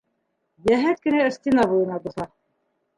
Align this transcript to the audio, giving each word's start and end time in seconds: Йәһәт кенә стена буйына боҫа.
Йәһәт 0.69 1.05
кенә 1.05 1.29
стена 1.37 1.69
буйына 1.75 2.03
боҫа. 2.09 2.31